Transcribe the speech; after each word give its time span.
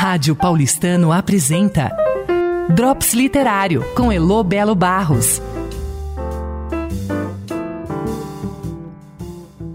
Rádio 0.00 0.36
Paulistano 0.36 1.10
apresenta 1.10 1.90
Drops 2.72 3.14
Literário 3.14 3.82
com 3.96 4.12
Elo 4.12 4.44
Belo 4.44 4.72
Barros. 4.72 5.42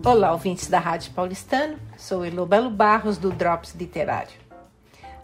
Olá, 0.01 0.31
ouvintes 0.31 0.69
da 0.69 0.79
Rádio 0.79 1.11
Paulistano. 1.11 1.77
Sou 1.97 2.23
Elo 2.23 2.45
Belo 2.45 2.69
Barros 2.69 3.17
do 3.17 3.31
Drops 3.31 3.75
Literário. 3.75 4.39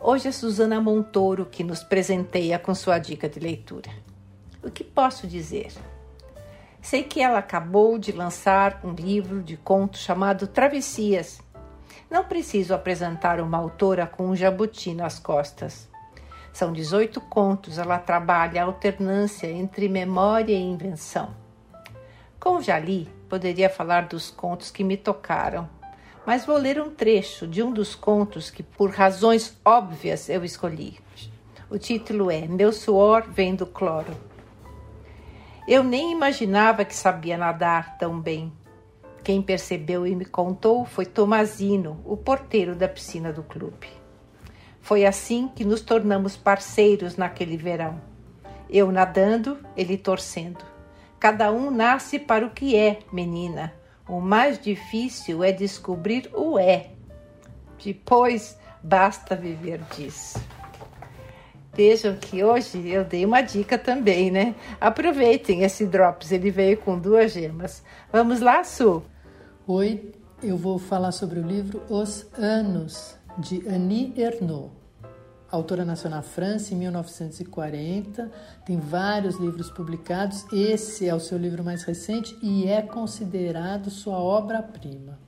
Hoje 0.02 0.28
é 0.28 0.34
Suzana 0.34 0.82
Montoro 0.82 1.46
que 1.46 1.64
nos 1.64 1.82
presenteia 1.82 2.60
com 2.60 2.76
sua 2.76 3.00
dica 3.00 3.30
de 3.30 3.40
leitura. 3.40 3.90
O 4.62 4.70
que 4.70 4.84
posso 4.84 5.26
dizer? 5.26 5.72
Sei 6.82 7.04
que 7.04 7.22
ela 7.22 7.40
acabou 7.40 7.98
de 7.98 8.12
lançar 8.12 8.82
um 8.84 8.92
livro 8.92 9.42
de 9.42 9.56
contos 9.56 10.02
chamado 10.02 10.46
Travessias 10.46 11.40
não 12.10 12.23
preciso 12.23 12.73
apresentar 12.73 13.39
uma 13.39 13.57
autora 13.57 14.07
com 14.07 14.28
um 14.28 14.36
jabuti 14.36 14.94
nas 14.94 15.20
costas. 15.20 15.89
São 16.51 16.74
18 16.74 17.21
contos, 17.21 17.78
ela 17.78 18.00
trabalha 18.00 18.61
a 18.61 18.65
alternância 18.65 19.47
entre 19.47 19.88
memória 19.88 20.54
e 20.54 20.61
invenção. 20.61 21.34
Como 22.39 22.61
já 22.61 22.79
li, 22.79 23.07
poderia 23.29 23.70
falar 23.70 24.07
dos 24.07 24.32
contos 24.32 24.71
que 24.71 24.84
me 24.84 24.98
tocaram, 24.98 25.70
mas 26.25 26.46
vou 26.46 26.57
ler 26.57 26.82
um 26.82 26.89
trecho 26.89 27.48
de 27.48 27.61
um 27.61 27.71
dos 27.71 27.96
contos 27.96 28.50
que, 28.50 28.64
por 28.64 28.89
razões 28.92 29.60
óbvias, 29.64 30.29
eu 30.29 30.43
escolhi. 30.43 31.00
O 31.70 31.78
título 31.78 32.31
é 32.31 32.48
Meu 32.48 32.73
suor 32.73 33.26
vem 33.30 33.56
do 33.56 33.66
cloro. 33.66 34.16
Eu 35.67 35.84
nem 35.84 36.12
imaginava 36.12 36.84
que 36.84 36.95
sabia 36.95 37.38
nadar 37.38 37.98
tão 37.98 38.20
bem. 38.20 38.52
Quem 39.30 39.44
percebeu 39.44 40.08
e 40.08 40.16
me 40.16 40.25
contou 40.25 40.86
foi 40.86 41.06
Tomazino, 41.06 42.02
o 42.03 42.17
porteiro 42.17 42.73
da 42.73 42.88
piscina 42.88 43.31
do 43.31 43.44
clube. 43.44 43.88
Foi 44.81 45.06
assim 45.06 45.47
que 45.56 45.64
nos 45.64 45.81
tornamos 45.81 46.36
parceiros 46.36 47.16
naquele 47.16 47.56
verão. 47.56 48.02
Eu 48.67 48.92
nadando, 48.92 49.59
ele 49.78 50.00
torcendo. 50.00 50.66
Cada 51.20 51.52
um 51.52 51.70
nasce 51.70 52.17
para 52.17 52.44
o 52.44 52.50
que 52.50 52.76
é, 52.76 53.02
menina. 53.14 53.72
O 54.08 54.20
mais 54.20 54.58
difícil 54.58 55.44
é 55.44 55.52
descobrir 55.52 56.28
o 56.34 56.58
é. 56.58 56.89
Depois 57.86 58.58
basta 58.82 59.36
viver 59.36 59.80
disso. 59.95 60.44
Vejam 61.72 62.16
que 62.16 62.44
hoje 62.44 62.89
eu 62.89 63.06
dei 63.06 63.23
uma 63.23 63.42
dica 63.42 63.78
também, 63.78 64.32
né? 64.32 64.56
Aproveitem 64.82 65.61
esse 65.61 65.86
Drops, 65.86 66.32
ele 66.32 66.50
veio 66.50 66.78
com 66.78 66.98
duas 66.98 67.32
gemas. 67.32 67.84
Vamos 68.11 68.39
lá, 68.39 68.64
Su? 68.64 69.04
Oi, 69.72 70.12
eu 70.42 70.58
vou 70.58 70.80
falar 70.80 71.12
sobre 71.12 71.39
o 71.39 71.45
livro 71.45 71.84
Os 71.92 72.25
Anos, 72.34 73.16
de 73.38 73.70
Annie 73.70 74.20
Ernaux. 74.20 74.72
Autora 75.52 75.86
nasceu 75.86 76.09
na 76.09 76.23
França 76.23 76.73
em 76.73 76.78
1940, 76.78 78.31
tem 78.66 78.80
vários 78.80 79.36
livros 79.36 79.70
publicados. 79.70 80.44
Esse 80.52 81.08
é 81.08 81.14
o 81.14 81.20
seu 81.20 81.38
livro 81.38 81.64
mais 81.64 81.84
recente 81.84 82.36
e 82.42 82.66
é 82.66 82.81
considerado 82.81 83.92
sua 83.92 84.17
obra-prima. 84.17 85.20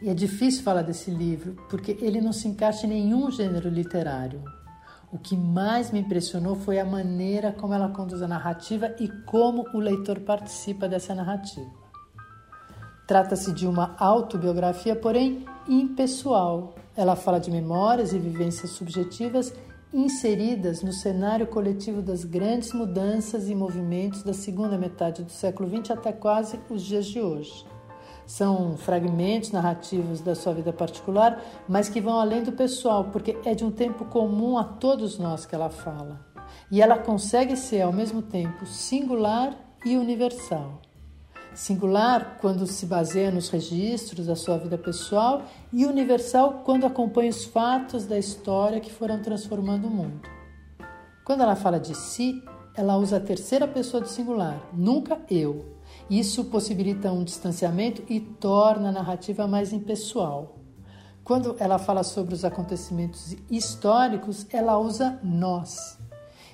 E 0.00 0.08
é 0.08 0.14
difícil 0.14 0.62
falar 0.62 0.82
desse 0.82 1.10
livro 1.10 1.56
porque 1.68 1.98
ele 2.00 2.20
não 2.20 2.32
se 2.32 2.46
encaixa 2.46 2.86
em 2.86 2.90
nenhum 2.90 3.28
gênero 3.28 3.68
literário. 3.68 4.40
O 5.10 5.18
que 5.18 5.36
mais 5.36 5.90
me 5.90 5.98
impressionou 5.98 6.54
foi 6.54 6.78
a 6.78 6.84
maneira 6.84 7.50
como 7.50 7.74
ela 7.74 7.88
conduz 7.88 8.22
a 8.22 8.28
narrativa 8.28 8.94
e 9.00 9.08
como 9.24 9.66
o 9.74 9.80
leitor 9.80 10.20
participa 10.20 10.88
dessa 10.88 11.12
narrativa. 11.12 11.83
Trata-se 13.06 13.52
de 13.52 13.66
uma 13.66 13.94
autobiografia, 13.98 14.96
porém 14.96 15.44
impessoal. 15.68 16.74
Ela 16.96 17.14
fala 17.14 17.38
de 17.38 17.50
memórias 17.50 18.14
e 18.14 18.18
vivências 18.18 18.70
subjetivas 18.70 19.52
inseridas 19.92 20.82
no 20.82 20.92
cenário 20.92 21.46
coletivo 21.46 22.00
das 22.00 22.24
grandes 22.24 22.72
mudanças 22.72 23.48
e 23.48 23.54
movimentos 23.54 24.22
da 24.22 24.32
segunda 24.32 24.78
metade 24.78 25.22
do 25.22 25.30
século 25.30 25.68
XX 25.68 25.90
até 25.90 26.12
quase 26.12 26.58
os 26.70 26.82
dias 26.82 27.06
de 27.06 27.20
hoje. 27.20 27.64
São 28.26 28.76
fragmentos 28.78 29.52
narrativos 29.52 30.22
da 30.22 30.34
sua 30.34 30.54
vida 30.54 30.72
particular, 30.72 31.40
mas 31.68 31.90
que 31.90 32.00
vão 32.00 32.18
além 32.18 32.42
do 32.42 32.52
pessoal, 32.52 33.04
porque 33.12 33.36
é 33.44 33.54
de 33.54 33.64
um 33.64 33.70
tempo 33.70 34.06
comum 34.06 34.56
a 34.56 34.64
todos 34.64 35.18
nós 35.18 35.44
que 35.44 35.54
ela 35.54 35.68
fala. 35.68 36.24
E 36.70 36.80
ela 36.80 36.98
consegue 36.98 37.54
ser 37.54 37.82
ao 37.82 37.92
mesmo 37.92 38.22
tempo 38.22 38.64
singular 38.64 39.54
e 39.84 39.96
universal 39.96 40.80
singular 41.54 42.38
quando 42.40 42.66
se 42.66 42.84
baseia 42.84 43.30
nos 43.30 43.48
registros 43.48 44.26
da 44.26 44.34
sua 44.34 44.58
vida 44.58 44.76
pessoal 44.76 45.42
e 45.72 45.86
universal 45.86 46.62
quando 46.64 46.84
acompanha 46.84 47.30
os 47.30 47.44
fatos 47.44 48.04
da 48.04 48.18
história 48.18 48.80
que 48.80 48.92
foram 48.92 49.22
transformando 49.22 49.86
o 49.86 49.90
mundo. 49.90 50.20
Quando 51.24 51.42
ela 51.42 51.56
fala 51.56 51.78
de 51.78 51.94
si, 51.96 52.42
ela 52.76 52.96
usa 52.96 53.16
a 53.16 53.20
terceira 53.20 53.68
pessoa 53.68 54.00
do 54.02 54.08
singular, 54.08 54.60
nunca 54.72 55.20
eu. 55.30 55.64
Isso 56.10 56.44
possibilita 56.46 57.12
um 57.12 57.24
distanciamento 57.24 58.02
e 58.08 58.20
torna 58.20 58.88
a 58.88 58.92
narrativa 58.92 59.46
mais 59.46 59.72
impessoal. 59.72 60.58
Quando 61.22 61.56
ela 61.58 61.78
fala 61.78 62.02
sobre 62.02 62.34
os 62.34 62.44
acontecimentos 62.44 63.34
históricos, 63.50 64.46
ela 64.52 64.76
usa 64.78 65.18
nós. 65.22 65.98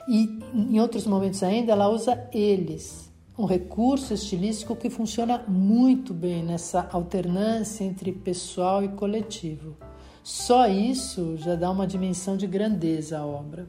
E 0.07 0.39
em 0.55 0.79
outros 0.79 1.07
momentos 1.07 1.43
ainda, 1.43 1.73
ela 1.73 1.89
usa 1.89 2.29
eles 2.33 3.10
um 3.41 3.47
recurso 3.47 4.13
estilístico 4.13 4.77
que 4.77 4.91
funciona 4.91 5.43
muito 5.49 6.13
bem 6.13 6.45
nessa 6.45 6.87
alternância 6.93 7.83
entre 7.85 8.13
pessoal 8.13 8.85
e 8.85 8.89
coletivo. 8.89 9.79
Só 10.23 10.69
isso 10.69 11.39
já 11.39 11.55
dá 11.55 11.71
uma 11.71 11.87
dimensão 11.87 12.37
de 12.37 12.47
grandeza 12.47 13.19
à 13.19 13.25
obra. 13.25 13.67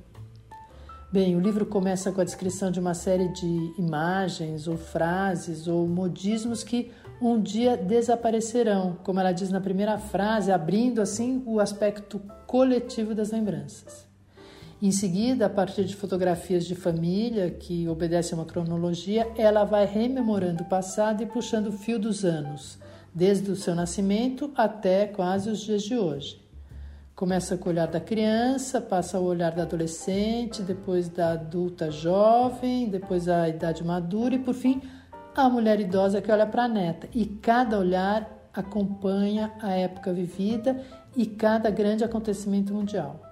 Bem, 1.10 1.38
o 1.38 1.40
livro 1.40 1.66
começa 1.66 2.12
com 2.12 2.20
a 2.20 2.26
descrição 2.26 2.70
de 2.70 2.82
uma 2.82 2.94
série 2.94 3.30
de 3.30 3.74
imagens 3.78 4.68
ou 4.68 4.76
frases 4.76 5.68
ou 5.70 5.88
modismos 5.88 6.66
que 6.66 6.92
um 7.22 7.42
dia 7.42 7.78
desaparecerão, 7.78 8.98
como 9.04 9.22
ela 9.22 9.32
diz 9.32 9.52
na 9.52 9.62
primeira 9.62 9.98
frase, 9.98 10.52
abrindo 10.52 11.02
assim 11.02 11.44
o 11.46 11.62
aspecto 11.62 12.22
coletivo 12.46 13.16
das 13.16 13.32
lembranças. 13.32 14.11
Em 14.82 14.92
seguida, 14.92 15.46
a 15.46 15.50
partir 15.50 15.84
de 15.84 15.96
fotografias 15.96 16.66
de 16.66 16.74
família, 16.74 17.52
que 17.52 17.88
obedecem 17.88 18.36
a 18.36 18.42
uma 18.42 18.48
cronologia, 18.48 19.32
ela 19.38 19.64
vai 19.64 19.86
rememorando 19.86 20.64
o 20.64 20.66
passado 20.68 21.22
e 21.22 21.28
puxando 21.28 21.68
o 21.68 21.72
fio 21.72 22.00
dos 22.00 22.26
anos, 22.26 22.80
desde 23.14 23.52
o 23.52 23.56
seu 23.56 23.76
nascimento 23.76 24.52
até 24.56 25.06
quase 25.06 25.52
os 25.52 25.60
dias 25.60 25.84
de 25.84 25.96
hoje. 25.96 26.42
Começa 27.16 27.56
com 27.58 27.70
o 27.70 27.72
olhar 27.72 27.90
da 27.90 28.00
criança, 28.00 28.82
passa 28.82 29.18
ao 29.18 29.24
olhar 29.24 29.52
da 29.52 29.62
adolescente, 29.62 30.64
depois 30.64 31.08
da 31.08 31.34
adulta 31.34 31.92
jovem, 31.92 32.90
depois 32.90 33.30
a 33.30 33.48
idade 33.48 33.84
madura 33.84 34.34
e, 34.34 34.40
por 34.40 34.56
fim, 34.56 34.82
a 35.36 35.48
mulher 35.48 35.80
idosa 35.80 36.24
que 36.24 36.32
olha 36.32 36.48
para 36.48 36.64
a 36.64 36.68
neta. 36.68 37.08
E 37.14 37.28
cada 37.28 37.78
olhar 37.78 38.50
acompanha 38.52 39.54
a 39.62 39.74
época 39.74 40.12
vivida 40.12 40.84
e 41.16 41.28
cada 41.28 41.70
grande 41.70 42.04
acontecimento 42.04 42.74
mundial. 42.74 43.31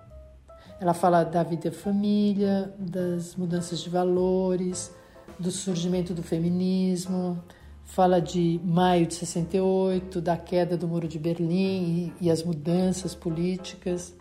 Ela 0.79 0.93
fala 0.93 1.23
da 1.23 1.43
vida 1.43 1.67
e 1.67 1.71
família, 1.71 2.73
das 2.79 3.35
mudanças 3.35 3.81
de 3.81 3.89
valores, 3.89 4.93
do 5.37 5.51
surgimento 5.51 6.13
do 6.13 6.23
feminismo, 6.23 7.37
fala 7.83 8.21
de 8.21 8.61
maio 8.63 9.05
de 9.05 9.15
68, 9.15 10.21
da 10.21 10.37
queda 10.37 10.77
do 10.77 10.87
Muro 10.87 11.07
de 11.07 11.19
Berlim 11.19 12.13
e, 12.21 12.27
e 12.27 12.31
as 12.31 12.43
mudanças 12.43 13.13
políticas, 13.13 14.15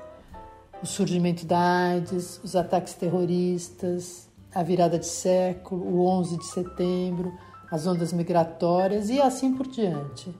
o 0.82 0.86
surgimento 0.86 1.46
da 1.46 1.58
AIDS, 1.58 2.40
os 2.42 2.56
ataques 2.56 2.94
terroristas, 2.94 4.28
a 4.52 4.62
virada 4.62 4.98
de 4.98 5.06
século, 5.06 5.84
o 5.84 6.06
11 6.06 6.38
de 6.38 6.46
setembro, 6.46 7.32
as 7.70 7.86
ondas 7.86 8.12
migratórias 8.12 9.10
e 9.10 9.20
assim 9.20 9.54
por 9.54 9.68
diante. 9.68 10.34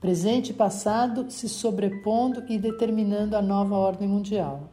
Presente 0.00 0.50
e 0.50 0.54
passado 0.54 1.30
se 1.30 1.48
sobrepondo 1.48 2.42
e 2.48 2.58
determinando 2.58 3.36
a 3.36 3.42
nova 3.42 3.76
ordem 3.76 4.08
mundial. 4.08 4.68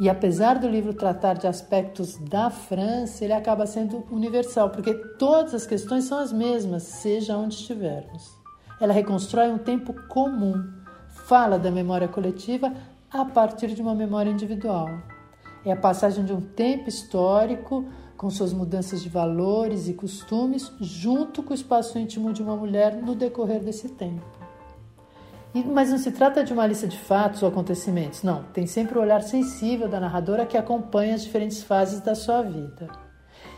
E 0.00 0.08
apesar 0.08 0.58
do 0.58 0.66
livro 0.66 0.94
tratar 0.94 1.34
de 1.34 1.46
aspectos 1.46 2.16
da 2.16 2.48
França, 2.48 3.22
ele 3.22 3.34
acaba 3.34 3.66
sendo 3.66 4.02
universal, 4.10 4.70
porque 4.70 4.94
todas 4.94 5.52
as 5.52 5.66
questões 5.66 6.04
são 6.04 6.18
as 6.18 6.32
mesmas, 6.32 6.84
seja 6.84 7.36
onde 7.36 7.56
estivermos. 7.56 8.34
Ela 8.80 8.94
reconstrói 8.94 9.50
um 9.50 9.58
tempo 9.58 9.92
comum, 10.08 10.54
fala 11.10 11.58
da 11.58 11.70
memória 11.70 12.08
coletiva 12.08 12.72
a 13.10 13.26
partir 13.26 13.74
de 13.74 13.82
uma 13.82 13.94
memória 13.94 14.30
individual. 14.30 14.88
É 15.66 15.72
a 15.72 15.76
passagem 15.76 16.24
de 16.24 16.32
um 16.32 16.40
tempo 16.40 16.88
histórico 16.88 17.84
com 18.16 18.30
suas 18.30 18.54
mudanças 18.54 19.02
de 19.02 19.10
valores 19.10 19.86
e 19.86 19.92
costumes, 19.92 20.72
junto 20.80 21.42
com 21.42 21.50
o 21.50 21.54
espaço 21.54 21.98
íntimo 21.98 22.32
de 22.32 22.42
uma 22.42 22.56
mulher 22.56 22.96
no 22.96 23.14
decorrer 23.14 23.62
desse 23.62 23.90
tempo. 23.90 24.39
Mas 25.52 25.90
não 25.90 25.98
se 25.98 26.12
trata 26.12 26.44
de 26.44 26.52
uma 26.52 26.66
lista 26.66 26.86
de 26.86 26.96
fatos 26.96 27.42
ou 27.42 27.48
acontecimentos, 27.48 28.22
não. 28.22 28.44
Tem 28.52 28.66
sempre 28.66 28.98
o 28.98 29.02
olhar 29.02 29.22
sensível 29.22 29.88
da 29.88 29.98
narradora 29.98 30.46
que 30.46 30.56
acompanha 30.56 31.14
as 31.14 31.22
diferentes 31.22 31.62
fases 31.62 32.00
da 32.00 32.14
sua 32.14 32.42
vida. 32.42 32.88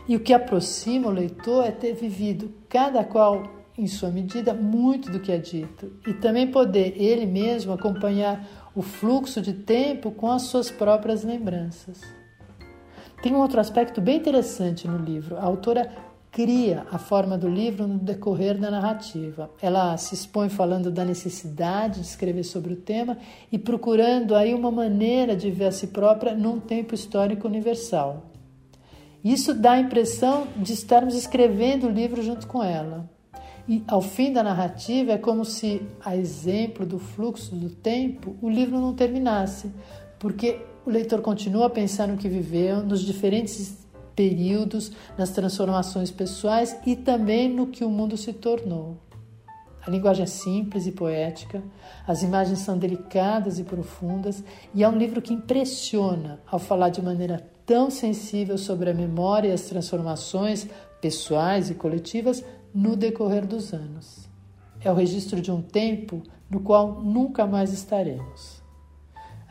E 0.07 0.15
o 0.15 0.19
que 0.19 0.33
aproxima 0.33 1.07
o 1.07 1.11
leitor 1.11 1.65
é 1.65 1.71
ter 1.71 1.93
vivido, 1.93 2.51
cada 2.67 3.03
qual 3.03 3.43
em 3.77 3.87
sua 3.87 4.09
medida, 4.09 4.53
muito 4.53 5.11
do 5.11 5.19
que 5.19 5.31
é 5.31 5.37
dito 5.37 5.93
e 6.05 6.13
também 6.13 6.49
poder 6.49 6.93
ele 6.95 7.25
mesmo 7.25 7.73
acompanhar 7.73 8.47
o 8.75 8.81
fluxo 8.81 9.41
de 9.41 9.53
tempo 9.53 10.11
com 10.11 10.31
as 10.31 10.43
suas 10.43 10.69
próprias 10.69 11.23
lembranças. 11.23 12.01
Tem 13.21 13.33
um 13.33 13.39
outro 13.39 13.59
aspecto 13.59 14.01
bem 14.01 14.17
interessante 14.17 14.87
no 14.87 14.97
livro. 14.97 15.37
A 15.37 15.43
autora 15.43 15.89
cria 16.33 16.87
a 16.91 16.97
forma 16.97 17.37
do 17.37 17.47
livro 17.47 17.87
no 17.87 17.99
decorrer 17.99 18.57
da 18.57 18.71
narrativa. 18.71 19.51
Ela 19.61 19.95
se 19.97 20.15
expõe 20.15 20.49
falando 20.49 20.89
da 20.89 21.05
necessidade 21.05 22.01
de 22.01 22.07
escrever 22.07 22.43
sobre 22.43 22.73
o 22.73 22.75
tema 22.75 23.19
e 23.51 23.59
procurando 23.59 24.33
aí 24.33 24.51
uma 24.51 24.71
maneira 24.71 25.35
de 25.35 25.51
ver 25.51 25.65
a 25.65 25.71
si 25.71 25.87
própria 25.87 26.33
num 26.33 26.59
tempo 26.59 26.95
histórico 26.95 27.47
universal. 27.47 28.31
Isso 29.23 29.53
dá 29.53 29.73
a 29.73 29.79
impressão 29.79 30.47
de 30.57 30.73
estarmos 30.73 31.13
escrevendo 31.13 31.85
o 31.85 31.91
livro 31.91 32.23
junto 32.23 32.47
com 32.47 32.63
ela. 32.63 33.07
E 33.69 33.83
ao 33.87 34.01
fim 34.01 34.33
da 34.33 34.41
narrativa 34.41 35.11
é 35.11 35.17
como 35.19 35.45
se, 35.45 35.83
a 36.03 36.17
exemplo 36.17 36.83
do 36.83 36.97
fluxo 36.97 37.55
do 37.55 37.69
tempo, 37.69 38.35
o 38.41 38.49
livro 38.49 38.81
não 38.81 38.95
terminasse, 38.95 39.71
porque 40.17 40.59
o 40.83 40.89
leitor 40.89 41.21
continua 41.21 41.67
a 41.67 41.69
pensar 41.69 42.07
no 42.07 42.17
que 42.17 42.27
viveu, 42.27 42.83
nos 42.83 43.01
diferentes 43.01 43.82
períodos, 44.15 44.91
nas 45.17 45.31
transformações 45.31 46.11
pessoais 46.11 46.77
e 46.85 46.95
também 46.95 47.49
no 47.49 47.67
que 47.67 47.83
o 47.83 47.89
mundo 47.89 48.17
se 48.17 48.33
tornou. 48.33 48.97
A 49.85 49.91
linguagem 49.91 50.23
é 50.23 50.27
simples 50.27 50.87
e 50.87 50.93
poética, 50.93 51.61
as 52.07 52.23
imagens 52.23 52.59
são 52.59 52.77
delicadas 52.77 53.59
e 53.59 53.63
profundas, 53.63 54.41
e 54.73 54.81
é 54.81 54.87
um 54.87 54.97
livro 54.97 55.21
que 55.21 55.33
impressiona 55.33 56.39
ao 56.47 56.57
falar 56.57 56.89
de 56.89 57.01
maneira 57.01 57.45
tão 57.65 57.89
sensível 57.89 58.57
sobre 58.57 58.89
a 58.89 58.93
memória 58.93 59.49
e 59.49 59.51
as 59.51 59.63
transformações 59.63 60.67
pessoais 61.01 61.69
e 61.69 61.75
coletivas 61.75 62.43
no 62.73 62.95
decorrer 62.95 63.45
dos 63.45 63.73
anos. 63.73 64.29
É 64.81 64.89
o 64.89 64.95
registro 64.95 65.41
de 65.41 65.51
um 65.51 65.61
tempo 65.61 66.23
no 66.49 66.61
qual 66.61 67.01
nunca 67.01 67.45
mais 67.45 67.73
estaremos. 67.73 68.62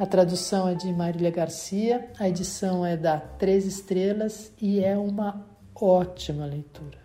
A 0.03 0.07
tradução 0.07 0.69
é 0.69 0.75
de 0.75 0.93
Marília 0.93 1.31
Garcia, 1.31 2.09
a 2.19 2.29
edição 2.29 2.85
é 2.85 2.97
da 2.97 3.19
Três 3.19 3.65
Estrelas 3.65 4.53
e 4.61 4.83
é 4.83 4.99
uma 4.99 5.47
ótima 5.81 6.45
leitura. 6.45 6.99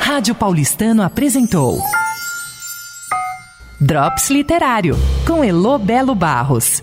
Rádio 0.00 0.34
Paulistano 0.34 1.04
apresentou 1.04 1.78
Drops 3.80 4.30
Literário, 4.30 4.96
com 5.24 5.44
Elo 5.44 5.78
Belo 5.78 6.12
Barros. 6.12 6.82